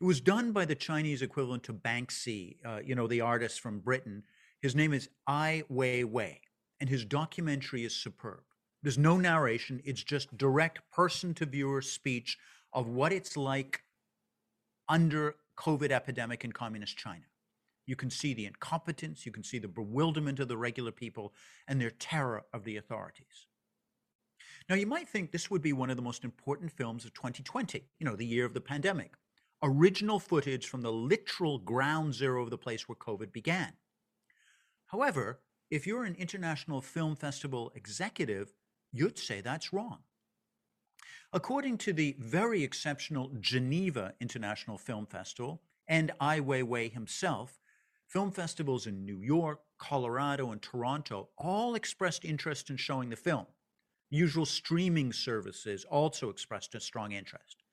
[0.01, 3.79] It was done by the Chinese equivalent to Banksy, uh, you know, the artist from
[3.79, 4.23] Britain.
[4.61, 6.39] His name is Ai Weiwei,
[6.81, 8.41] and his documentary is superb.
[8.83, 12.37] There's no narration, it's just direct person to viewer speech
[12.73, 13.83] of what it's like
[14.89, 17.23] under COVID epidemic in communist China.
[17.89, 21.33] You can see the incompetence, you can see the bewilderment of the regular people
[21.67, 23.47] and their terror of the authorities.
[24.69, 27.83] Now, you might think this would be one of the most important films of 2020,
[27.97, 29.13] you know, the year of the pandemic.
[29.63, 33.73] Original footage from the literal ground zero of the place where COVID began.
[34.85, 35.39] However,
[35.71, 38.53] if you're an international film festival executive,
[38.91, 40.03] you'd say that's wrong.
[41.33, 47.59] According to the very exceptional Geneva International Film Festival and Ai Weiwei himself,
[48.09, 53.45] film festivals in New York, Colorado, and Toronto all expressed interest in showing the film.
[54.09, 57.63] Usual streaming services also expressed a strong interest.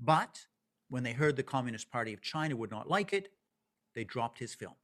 [0.00, 0.46] But
[0.90, 3.28] when they heard the Communist Party of China would not like it,
[3.94, 4.74] they dropped his film.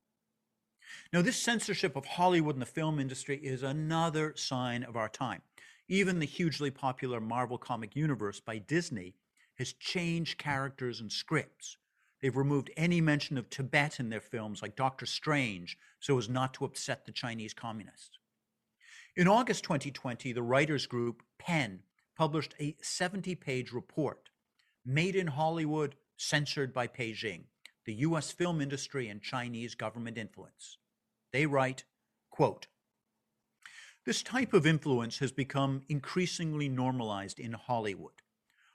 [1.12, 5.42] Now, this censorship of Hollywood and the film industry is another sign of our time.
[5.88, 9.14] Even the hugely popular Marvel comic universe by Disney
[9.56, 11.78] has changed characters and scripts.
[12.24, 16.54] They've removed any mention of Tibet in their films, like Doctor Strange, so as not
[16.54, 18.18] to upset the Chinese communists.
[19.14, 21.80] In August 2020, the writers group PEN
[22.16, 24.30] published a 70 page report
[24.86, 27.42] Made in Hollywood, Censored by Beijing
[27.84, 28.32] The U.S.
[28.32, 30.78] Film Industry and Chinese Government Influence.
[31.30, 31.84] They write,
[32.30, 32.68] quote,
[34.06, 38.22] this type of influence has become increasingly normalized in Hollywood.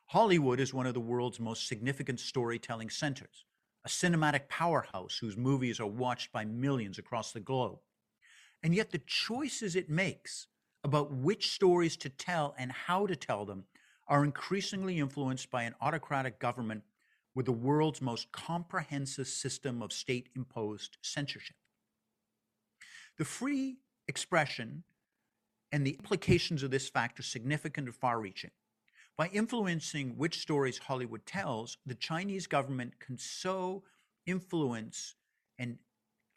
[0.10, 3.46] Hollywood is one of the world's most significant storytelling centers,
[3.86, 7.78] a cinematic powerhouse whose movies are watched by millions across the globe.
[8.64, 10.48] And yet, the choices it makes
[10.84, 13.66] about which stories to tell and how to tell them
[14.08, 16.82] are increasingly influenced by an autocratic government
[17.36, 21.56] with the world's most comprehensive system of state imposed censorship.
[23.20, 24.86] The free expression
[25.72, 28.50] and the implications of this fact are significant and far reaching.
[29.20, 33.84] By influencing which stories Hollywood tells, the Chinese government can so
[34.26, 35.16] influence
[35.58, 35.78] and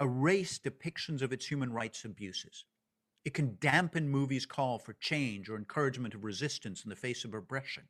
[0.01, 2.65] erase depictions of its human rights abuses.
[3.25, 7.35] It can dampen movies' call for change or encouragement of resistance in the face of
[7.35, 7.85] oppression.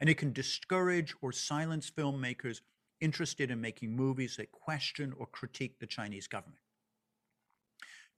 [0.00, 2.60] And it can discourage or silence filmmakers
[3.00, 6.60] interested in making movies that question or critique the Chinese government.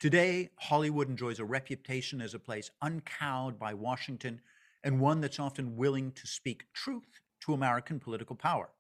[0.01, 4.41] Today, Hollywood enjoys a reputation as a place uncowed by Washington
[4.85, 8.71] and one that's often willing to speak truth to American political power.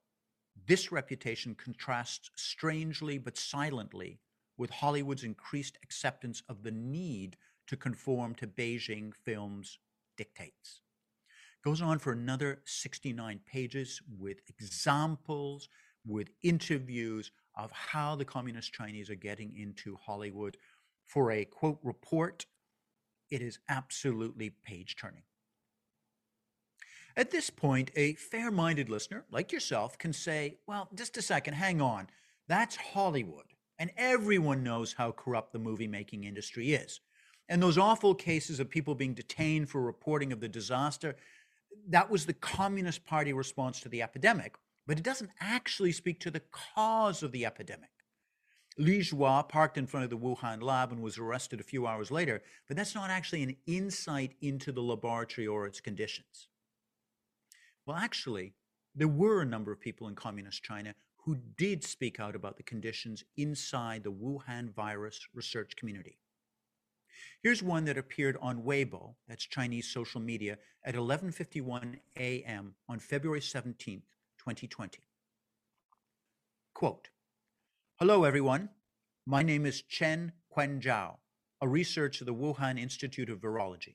[0.66, 4.20] This reputation contrasts strangely but silently
[4.56, 7.36] with Hollywood's increased acceptance of the need
[7.68, 9.78] to conform to Beijing film's
[10.16, 10.80] dictates.
[11.64, 15.68] Goes on for another 69 pages with examples,
[16.06, 20.56] with interviews of how the communist Chinese are getting into Hollywood.
[21.06, 22.46] For a quote report,
[23.30, 25.22] it is absolutely page turning.
[27.18, 31.54] At this point, a fair minded listener like yourself can say, well, just a second,
[31.54, 32.06] hang on.
[32.46, 33.46] That's Hollywood.
[33.80, 37.00] And everyone knows how corrupt the movie making industry is.
[37.48, 41.16] And those awful cases of people being detained for reporting of the disaster,
[41.88, 44.54] that was the Communist Party response to the epidemic,
[44.86, 47.90] but it doesn't actually speak to the cause of the epidemic.
[48.76, 52.12] Li Zehua parked in front of the Wuhan lab and was arrested a few hours
[52.12, 56.46] later, but that's not actually an insight into the laboratory or its conditions.
[57.88, 58.52] Well, actually,
[58.94, 62.62] there were a number of people in communist China who did speak out about the
[62.62, 66.18] conditions inside the Wuhan virus research community.
[67.42, 72.74] Here's one that appeared on Weibo, that's Chinese social media, at 11:51 a.m.
[72.90, 74.02] on February 17,
[74.36, 75.00] 2020.
[76.74, 77.08] Quote:
[77.94, 78.68] Hello everyone.
[79.24, 81.16] My name is Chen Quanjiao,
[81.62, 83.94] a researcher at the Wuhan Institute of Virology.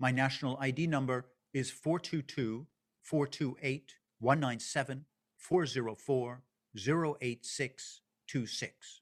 [0.00, 2.66] My national ID number is 422
[3.02, 5.04] 428 197
[5.36, 6.42] 404
[6.76, 9.00] 08626.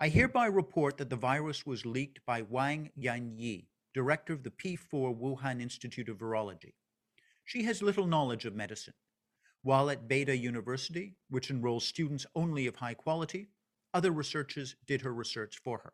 [0.00, 5.16] I hereby report that the virus was leaked by Wang Yanyi, director of the P4
[5.16, 6.74] Wuhan Institute of Virology.
[7.44, 8.94] She has little knowledge of medicine.
[9.62, 13.48] While at Beida University, which enrolls students only of high quality,
[13.92, 15.92] other researchers did her research for her.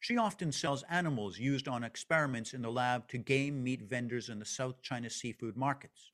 [0.00, 4.38] She often sells animals used on experiments in the lab to game meat vendors in
[4.38, 6.12] the South China seafood markets.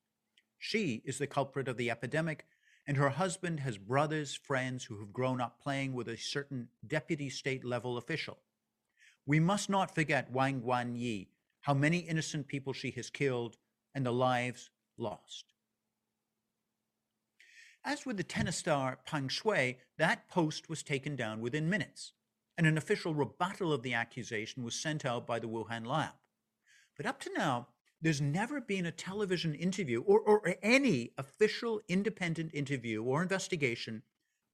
[0.58, 2.46] She is the culprit of the epidemic,
[2.86, 7.28] and her husband has brothers, friends who have grown up playing with a certain deputy
[7.28, 8.38] state level official.
[9.26, 11.28] We must not forget Wang Yanyi,
[11.62, 13.56] how many innocent people she has killed
[13.94, 15.52] and the lives lost.
[17.84, 22.12] As with the tennis star Peng Shuai, that post was taken down within minutes,
[22.62, 26.12] and an official rebuttal of the accusation was sent out by the Wuhan lab.
[26.96, 27.66] But up to now,
[28.00, 34.02] there's never been a television interview or, or any official independent interview or investigation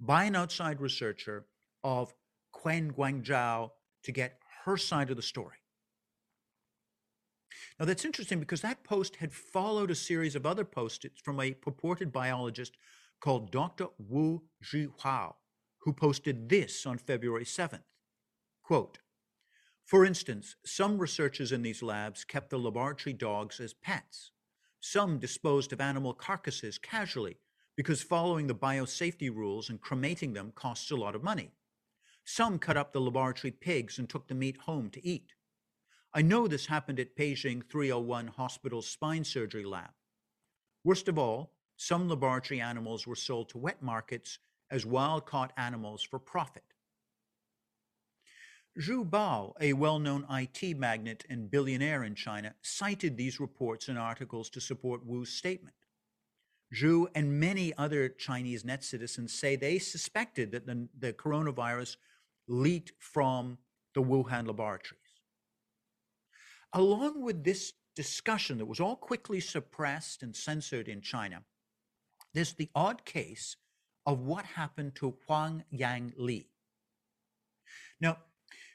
[0.01, 1.45] by an outside researcher
[1.85, 2.15] of
[2.63, 3.73] Chen Quanjiao
[4.05, 5.57] to get her side of the story.
[7.79, 11.53] Now, that's interesting because that post had followed a series of other posts from a
[11.53, 12.75] purported biologist
[13.21, 13.89] called Dr.
[13.99, 15.35] Wu Zhihao,
[15.81, 17.83] who posted this on February 7th.
[18.69, 18.99] Quote,
[19.87, 24.31] for instance, some researchers in these labs kept the laboratory dogs as pets.
[24.79, 27.39] Some disposed of animal carcasses casually
[27.79, 31.53] because following the biosafety rules and cremating them costs a lot of money.
[32.27, 35.33] Some cut up the laboratory pigs and took the meat home to eat.
[36.13, 39.93] I know this happened at Beijing 301 Hospital's spine surgery lab.
[40.85, 44.39] Worst of all, some laboratory animals were sold to wet markets
[44.71, 46.65] as wild caught animals for profit.
[48.81, 53.99] Zhu Bao, a well known IT magnate and billionaire in China, cited these reports and
[53.99, 55.75] articles to support Wu's statement.
[56.73, 61.97] Zhu and many other Chinese net citizens say they suspected that the, the coronavirus
[62.47, 63.59] leaked from
[63.95, 65.03] the Wuhan laboratories.
[66.73, 71.43] Along with this discussion that was all quickly suppressed and censored in China,
[72.33, 73.57] there's the odd case
[74.07, 76.45] of what happened to Huang Yanling.
[78.01, 78.19] Now,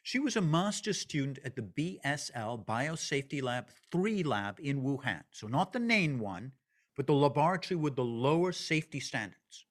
[0.03, 5.23] she was a master's student at the BSL Biosafety Lab 3 lab in Wuhan.
[5.31, 6.51] So, not the main one,
[6.97, 9.65] but the laboratory with the lower safety standards,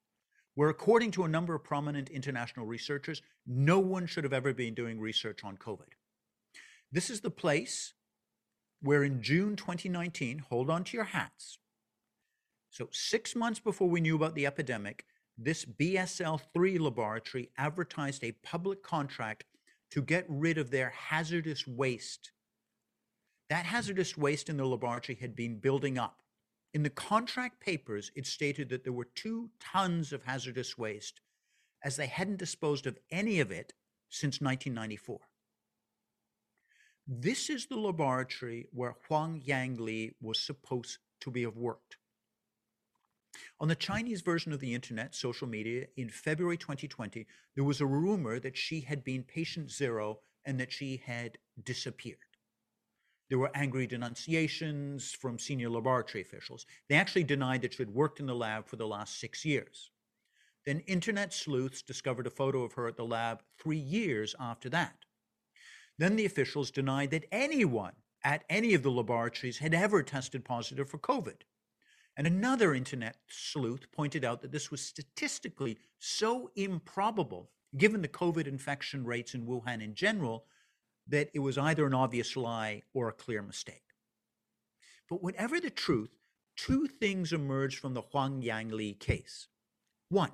[0.54, 4.72] where, according to a number of prominent international researchers, no one should have ever been
[4.74, 5.92] doing research on COVID.
[6.90, 7.92] This is the place
[8.80, 11.58] where in June 2019, hold on to your hats.
[12.70, 15.04] So, six months before we knew about the epidemic,
[15.36, 19.44] this BSL 3 laboratory advertised a public contract
[19.92, 22.32] to get rid of their hazardous waste.
[23.50, 26.22] That hazardous waste in the laboratory had been building up.
[26.72, 31.20] In the contract papers, it stated that there were two tons of hazardous waste,
[31.84, 33.74] as they hadn't disposed of any of it
[34.08, 35.18] since 1994.
[37.06, 41.98] This is the laboratory where Huang Yanling was supposed to be have worked.
[43.60, 47.86] On the Chinese version of the internet, social media, in February 2020, there was a
[47.86, 52.18] rumor that she had been patient zero and that she had disappeared.
[53.28, 56.66] There were angry denunciations from senior laboratory officials.
[56.88, 59.90] They actually denied that she had worked in the lab for the last six years.
[60.66, 64.96] Then internet sleuths discovered a photo of her at the lab three years after that.
[65.98, 70.88] Then the officials denied that anyone at any of the laboratories had ever tested positive
[70.88, 71.42] for COVID.
[72.16, 78.46] And another internet sleuth pointed out that this was statistically so improbable, given the COVID
[78.46, 80.44] infection rates in Wuhan in general,
[81.08, 83.82] that it was either an obvious lie or a clear mistake.
[85.08, 86.10] But whatever the truth,
[86.56, 89.48] two things emerged from the Huang Yanling case.
[90.08, 90.32] One,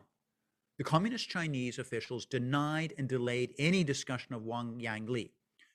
[0.79, 5.31] the communist Chinese officials denied and delayed any discussion of Wang Yangli.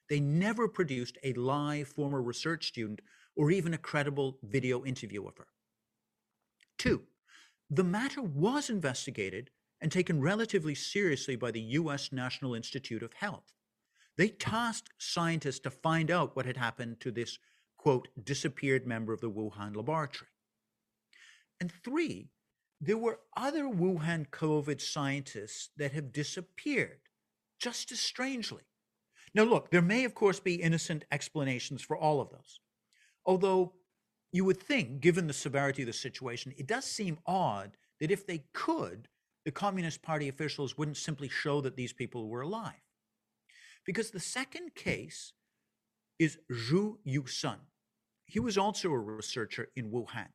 [0.10, 3.02] They never produced a live former research student
[3.36, 5.48] or even a credible video interview of her.
[6.78, 7.04] Two,
[7.70, 9.50] the matter was investigated
[9.82, 12.12] and taken relatively seriously by the U.S.
[12.12, 13.54] National Institute of Health.
[14.18, 17.40] They tasked scientists to find out what had happened to this,
[17.78, 20.30] quote, disappeared member of the Wuhan laboratory.
[21.60, 22.30] And three,
[22.80, 27.00] there were other Wuhan COVID scientists that have disappeared
[27.60, 28.64] just as strangely.
[29.34, 32.60] Now, look, there may, of course, be innocent explanations for all of those.
[33.26, 33.74] Although
[34.34, 38.26] you would think, given the severity of the situation, it does seem odd that if
[38.26, 39.08] they could,
[39.46, 42.82] the Communist Party officials wouldn't simply show that these people were alive.
[43.86, 45.34] Because the second case
[46.18, 47.60] is Zhou Yusen.
[48.26, 50.30] He was also a researcher in Wuhan.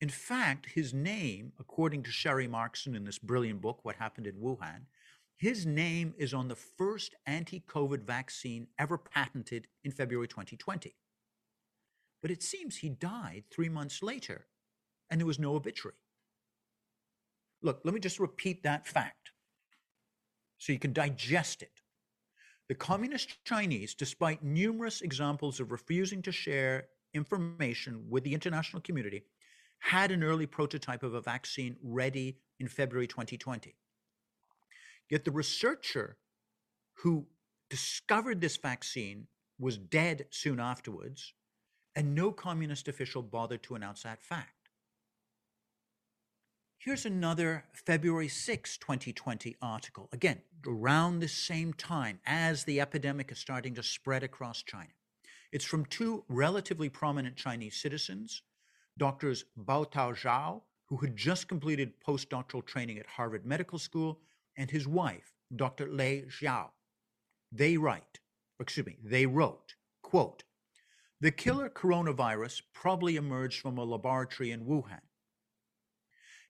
[0.00, 4.36] In fact, his name, according to Sharri Markson in this brilliant book, What Happened in
[4.36, 4.82] Wuhan,
[5.36, 10.94] his name is on the first anti COVID vaccine ever patented in February 2020.
[12.26, 14.48] But it seems he died three months later
[15.08, 15.94] and there was no obituary.
[17.62, 19.30] Look, let me just repeat that fact
[20.58, 21.82] so you can digest it.
[22.68, 29.22] The communist Chinese, despite numerous examples of refusing to share information with the international community,
[29.78, 33.76] had an early prototype of a vaccine ready in February 2020.
[35.08, 36.16] Yet the researcher
[36.94, 37.28] who
[37.70, 41.32] discovered this vaccine, was dead soon afterwards,
[41.96, 44.50] and no communist official bothered to announce that fact.
[46.78, 53.38] Here's another February 6, 2020 article, again, around the same time as the epidemic is
[53.38, 54.90] starting to spread across China.
[55.50, 58.42] It's from two relatively prominent Chinese citizens,
[58.98, 64.20] doctors Botao Xiao, who had just completed postdoctoral training at Harvard Medical School,
[64.56, 65.88] and his wife, Dr.
[65.90, 66.68] Lei Xiao.
[67.50, 68.20] They write,
[68.60, 70.44] excuse me, they wrote, quote,
[71.20, 75.00] the killer coronavirus probably emerged from a laboratory in Wuhan.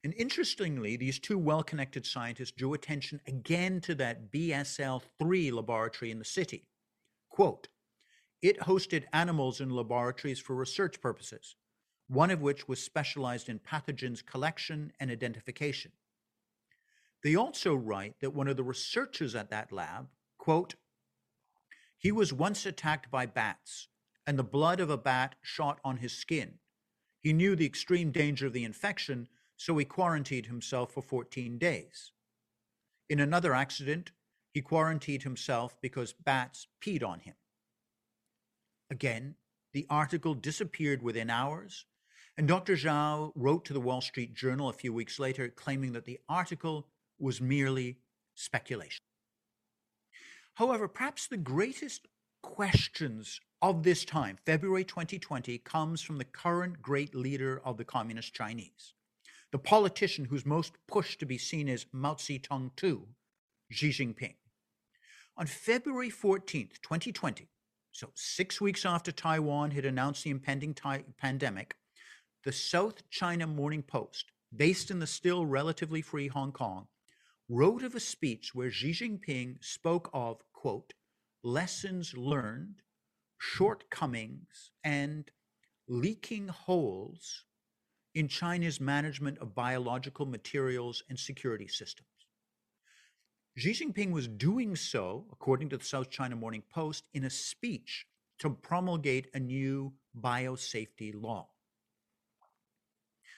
[0.02, 6.10] And interestingly, these two well connected scientists drew attention again to that BSL 3 laboratory
[6.10, 6.68] in the city.
[7.28, 7.68] Quote,
[8.42, 11.56] it hosted animals in laboratories for research purposes,
[12.08, 15.92] one of which was specialized in pathogens collection and identification.
[17.22, 20.08] They also write that one of the researchers at that lab,
[20.38, 20.74] quote,
[21.98, 23.88] he was once attacked by bats,
[24.26, 26.54] and the blood of a bat shot on his skin.
[27.22, 32.12] He knew the extreme danger of the infection, so he quarantined himself for 14 days.
[33.08, 34.12] In another accident,
[34.52, 37.34] he quarantined himself because bats peed on him.
[38.90, 39.36] Again,
[39.72, 41.86] the article disappeared within hours,
[42.36, 42.74] and Dr.
[42.74, 46.88] Xiao wrote to the Wall Street Journal a few weeks later claiming that the article
[47.18, 47.98] was merely
[48.34, 49.02] speculation.
[50.54, 52.06] However, perhaps the greatest
[52.46, 58.32] questions of this time, February 2020, comes from the current great leader of the Communist
[58.32, 58.94] Chinese,
[59.50, 63.08] the politician who's most pushed to be seen as Mao Zedong too,
[63.70, 64.36] Xi Jinping.
[65.36, 67.48] On February 14th, 2020,
[67.90, 70.74] so six weeks after Taiwan had announced the impending
[71.18, 71.74] pandemic,
[72.44, 74.26] the South China Morning Post,
[74.56, 76.86] based in the still relatively free Hong Kong,
[77.48, 80.94] wrote of a speech where Xi Jinping spoke of, quote,
[81.46, 82.82] lessons learned,
[83.38, 85.30] shortcomings, and
[85.86, 87.44] leaking holes
[88.16, 92.08] in China's management of biological materials and security systems.
[93.56, 98.06] Xi Jinping was doing so, according to the South China Morning Post, in a speech
[98.40, 101.48] to promulgate a new biosafety law.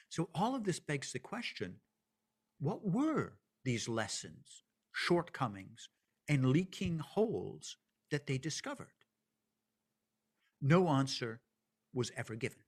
[0.09, 1.76] So, all of this begs the question
[2.59, 3.34] what were
[3.64, 5.90] these lessons, shortcomings,
[6.26, 7.76] and leaking holes
[8.11, 8.92] that they discovered?
[10.61, 11.40] No answer
[11.94, 12.59] was ever given.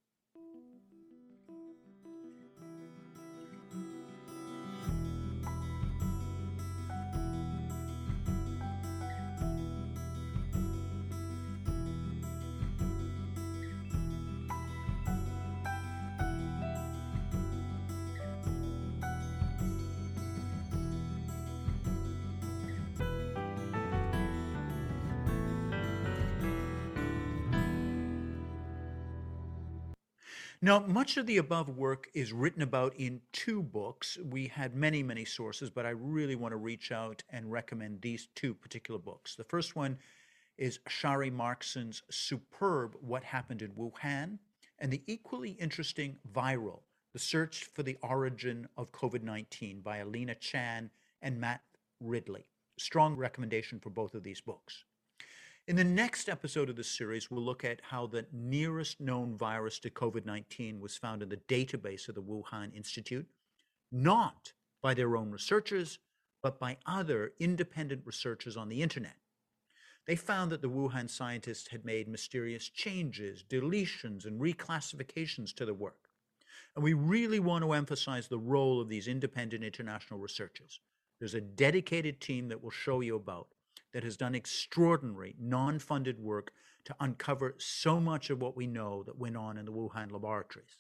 [30.62, 34.18] Now, much of the above work is written about in two books.
[34.22, 38.28] We had many, many sources, but I really want to reach out and recommend these
[38.34, 39.34] two particular books.
[39.34, 39.96] The first one
[40.58, 44.38] is Sharri Markson's superb What Happened in Wuhan,
[44.78, 46.80] and the equally interesting Viral
[47.14, 50.90] The Search for the Origin of COVID 19 by Alina Chan
[51.22, 51.62] and Matt
[52.00, 52.44] Ridley.
[52.76, 54.84] Strong recommendation for both of these books.
[55.70, 59.78] In the next episode of this series, we'll look at how the nearest known virus
[59.78, 63.28] to COVID 19 was found in the database of the Wuhan Institute,
[63.92, 64.52] not
[64.82, 66.00] by their own researchers,
[66.42, 69.14] but by other independent researchers on the internet.
[70.08, 75.72] They found that the Wuhan scientists had made mysterious changes, deletions, and reclassifications to the
[75.72, 76.08] work.
[76.74, 80.80] And we really want to emphasize the role of these independent international researchers.
[81.20, 83.46] There's a dedicated team that we'll show you about
[83.92, 86.52] that has done extraordinary non funded work
[86.84, 90.76] to uncover so much of what we know that went on in the Wuhan laboratories.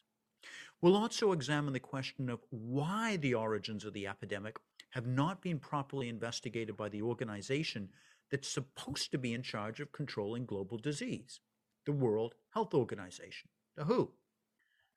[0.80, 4.58] We'll also examine the question of why the origins of the epidemic
[4.90, 7.90] have not been properly investigated by the organization
[8.30, 11.40] that's supposed to be in charge of controlling global disease,
[11.84, 14.12] the World Health Organization, the WHO.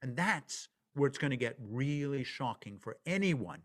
[0.01, 3.61] And that's where it's going to get really shocking for anyone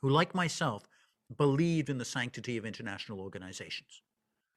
[0.00, 0.88] who, like myself,
[1.36, 4.02] believed in the sanctity of international organizations.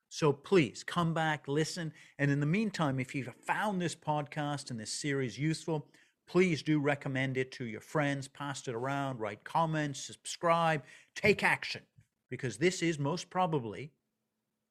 [0.09, 1.91] So please come back, listen.
[2.19, 5.87] And in the meantime, if you've found this podcast and this series useful,
[6.27, 10.83] please do recommend it to your friends, pass it around, write comments, subscribe,
[11.15, 11.81] take action,
[12.29, 13.91] because this is most probably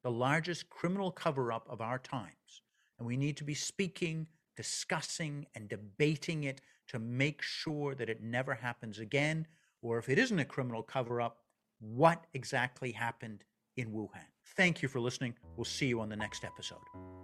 [0.03, 2.61] the largest criminal cover up of our times.
[2.97, 8.21] And we need to be speaking, discussing, and debating it to make sure that it
[8.21, 9.47] never happens again.
[9.81, 11.42] Or if it isn't a criminal cover up,
[11.83, 13.43] what exactly happened
[13.75, 14.25] in Wuhan.
[14.55, 15.35] Thank you for listening.
[15.57, 17.22] We'll see you on the next episode.